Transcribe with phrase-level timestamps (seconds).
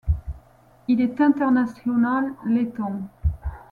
[0.87, 3.03] Il est international letton.